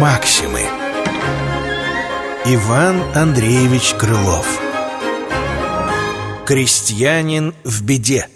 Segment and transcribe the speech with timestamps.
[0.00, 0.60] Максимы.
[2.46, 4.60] Иван Андреевич Крылов.
[6.46, 8.28] Крестьянин в беде.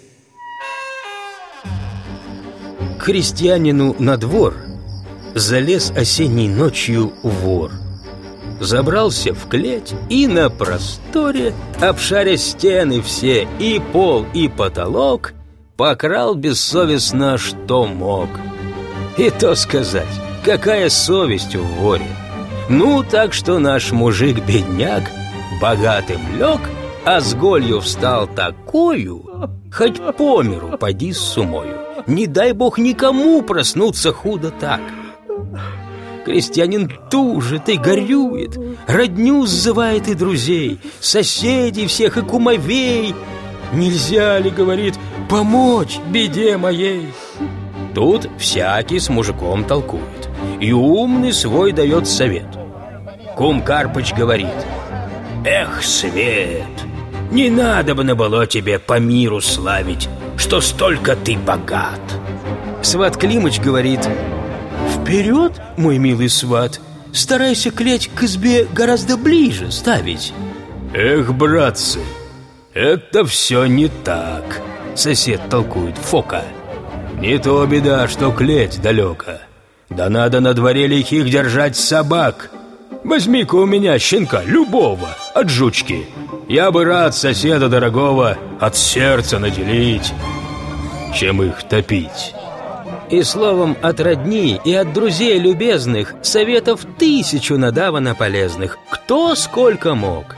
[2.99, 4.55] Крестьянину на двор
[5.35, 7.71] залез осенней ночью вор.
[8.59, 15.33] Забрался в клеть и на просторе, обшаря стены все, и пол, и потолок,
[15.83, 18.29] Покрал бессовестно, что мог.
[19.17, 20.07] И то сказать,
[20.45, 22.07] какая совесть в воре.
[22.69, 25.03] Ну, так что наш мужик-бедняк
[25.61, 26.61] Богатым лег,
[27.03, 31.77] а с голью встал такую Хоть по миру поди с сумою.
[32.07, 34.79] Не дай бог никому проснуться худо так.
[36.23, 38.57] Крестьянин тужит и горюет
[38.87, 43.13] Родню сзывает и друзей Соседей всех и кумовей.
[43.73, 44.95] Нельзя ли, говорит,
[45.33, 47.11] помочь беде моей.
[47.95, 52.45] Тут всякий с мужиком толкует И умный свой дает совет.
[53.35, 54.59] Кум Карпыч говорит
[55.43, 56.75] Эх, Свет,
[57.31, 62.01] не надо бы на было тебе по миру славить Что столько ты богат
[62.83, 64.07] Сват Климыч говорит
[64.95, 66.79] Вперед, мой милый сват
[67.11, 70.31] Старайся клеть к избе гораздо ближе ставить
[70.93, 72.01] Эх, братцы,
[72.75, 74.61] это все не так
[74.95, 76.43] Сосед толкует Фока
[77.19, 79.39] Не то беда, что клеть далеко.
[79.89, 82.51] Да надо на дворе лихих держать собак.
[83.03, 86.05] Возьми-ка у меня щенка, любого, от жучки.
[86.47, 90.13] Я бы рад соседа дорогого от сердца наделить
[91.13, 92.33] Чем их топить
[93.09, 98.79] и словом от родни и от друзей любезных Советов тысячу надавано полезных.
[98.89, 100.35] Кто сколько мог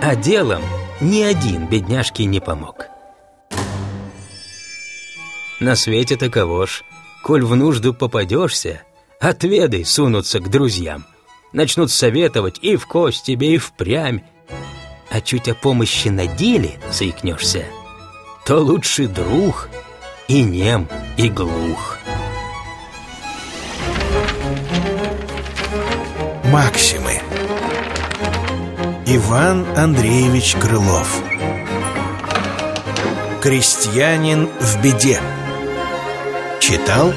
[0.00, 0.62] А делом
[1.00, 2.91] ни один бедняжке не помог
[5.62, 6.84] На свете таково ж.
[7.22, 8.82] Коль в нужду попадешься
[9.20, 11.04] Отведай сунутся к друзьям.
[11.52, 14.20] Начнут советовать и в кость тебе, и впрямь.
[15.08, 17.64] А чуть о помощи на деле заикнешься
[18.44, 19.68] То лучший друг
[20.26, 21.98] и нем, и глух.
[26.44, 27.20] Максимы.
[29.06, 31.22] Иван Андреевич Крылов.
[33.40, 35.20] Крестьянин в беде
[36.62, 37.12] Читал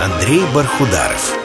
[0.00, 1.43] Андрей Бархударов